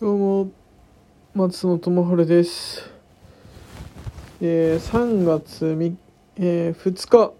[0.00, 0.50] どうも
[1.34, 2.88] 松野智春です、
[4.40, 5.96] えー、3月み、
[6.36, 7.32] えー、2日。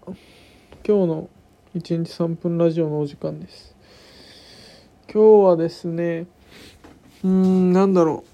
[0.85, 1.29] 今日の
[1.73, 3.73] 1日3分ラジオのお時間です。
[5.09, 6.27] 今日はですね
[7.23, 8.25] うーんなんだろ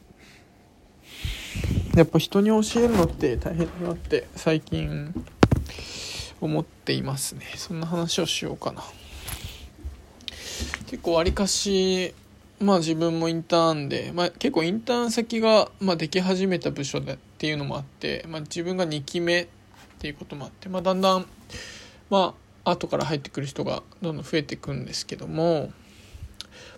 [1.93, 1.99] う。
[1.99, 5.13] やっぱ人に教えるのって大変だなって最近
[6.41, 7.45] 思っていますね。
[7.57, 8.81] そんな話をしようかな。
[10.87, 12.15] 結構わりかし
[12.65, 19.47] まあ自分もインターンで、まあ、結構インターン先が、まあ、でき始めた部署でっていうのもあって、まあ、自分が2期目っ
[19.99, 21.25] ていうこともあって、まあ、だんだん
[22.09, 25.71] まあ後から入ってくる人がどんどん増えていくんですけども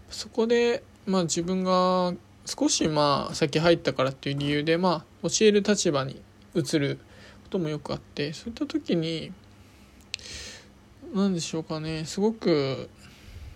[0.09, 2.13] そこで、まあ、自分が
[2.45, 6.21] 少しまあ先入ったからっていう理由で、まあ、教える立場に
[6.53, 6.99] 移る
[7.45, 9.31] こともよくあってそういった時に
[11.13, 12.89] 何でしょうかねすごく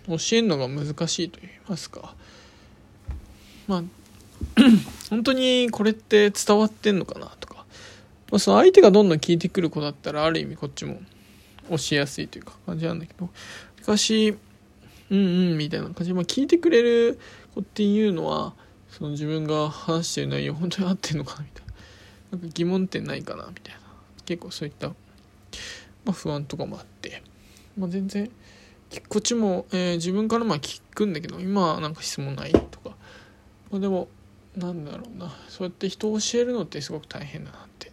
[0.06, 2.14] 教えるのが難しいと言いますか。
[3.68, 3.82] まあ
[5.10, 7.64] 本当にこれって伝わってんのかなとか、
[8.30, 11.00] まあ、その相手がどんどん聞いてくる子だったらある意味こっちも
[11.70, 13.28] 教えやすいというか感じなんだけど。
[13.78, 14.36] 昔
[15.10, 15.20] うんう
[15.54, 16.06] んみたいな感じ。
[16.06, 17.18] で、まあ、聞いてくれる
[17.54, 18.54] 子っていうのは
[18.88, 21.72] その自分が話してる内容本当に合ってんのかなみたいな。
[22.32, 23.80] なんか疑問点ないかなみたいな。
[24.24, 24.94] 結構そういった、ま
[26.08, 27.22] あ、不安とかもあって、
[27.76, 28.30] まあ、全然
[29.00, 32.96] こっちも、えー自分からまあ聞くんだけど今はなんか質問ないとか、
[33.70, 34.08] まあ、でも
[34.56, 35.32] なんだろうな。
[35.48, 37.90] そうやって人を教えるのってすごく大変だなって。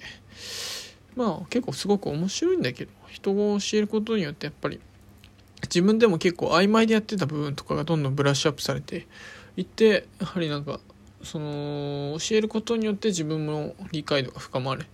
[1.16, 4.80] まあ結構すごく面白いんだけど人を教えることによってやっぱり
[5.64, 9.08] 自分でも結構曖昧でやってた部分とかがどんどんブラッシュアップされて
[9.58, 10.80] いってやはりなんか
[11.24, 14.86] その教えることによって自分の理解度が深まる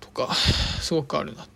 [0.00, 1.53] とかすごくあるなって、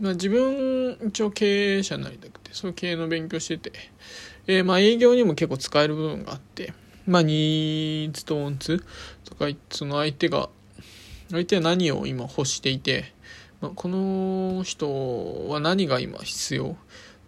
[0.00, 3.72] まあ、自分一応経営者になりたくてそういう経営の勉強してて、
[4.46, 6.72] えーまあ営業にも結構使える部分があって。
[7.06, 8.84] まあニーズとオンツ
[9.24, 10.48] とかその相手が
[11.30, 13.12] 相手は何を今欲していて、
[13.60, 16.76] まあ、この人は何が今必要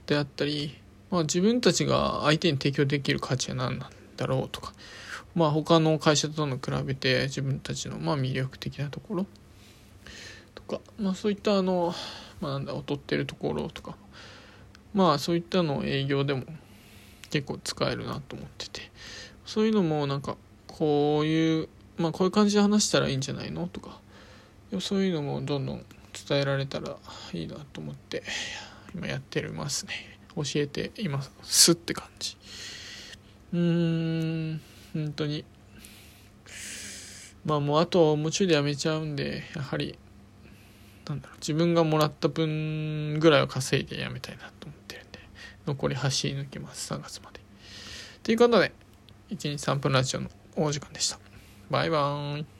[0.06, 0.76] であったり、
[1.10, 4.72] まあ、自分たちが相手に提供できる価値は何なんだろうとか、
[5.34, 9.26] まあ、他の会社との比べて自分たちのまあ魅力的なところ
[10.54, 11.94] とか、まあ、そういったあの、
[12.41, 13.97] まあ、なんだ劣ってるところとか。
[14.94, 16.44] まあそういったのを営業でも
[17.31, 18.91] 結構使えるなと思ってて。
[19.44, 24.00] そういうのもなんかこういうまあこういう感じで話したらいいんじゃないのとか。
[24.81, 25.84] そういうのもどんどん
[26.28, 26.97] 伝えられたら
[27.32, 28.22] いいなと思って
[28.94, 30.19] 今やってますね。
[30.37, 31.72] 教えています。
[31.72, 32.37] って感じ。
[33.53, 34.60] うーん。
[34.93, 35.44] 本当に。
[37.44, 39.99] まあもうあともうちょいでやめちゃうんでやはり
[41.08, 41.38] なんだろう。
[41.38, 45.19] 自分がもらった分ぐらいは稼いでやめたいなと思ってるんで
[45.66, 46.92] 残り走り抜きます。
[46.92, 47.41] 3月まで。
[48.22, 48.72] ということで
[49.30, 51.19] 1日3分ラジオのお時間でした。
[51.70, 52.57] バイバーイ。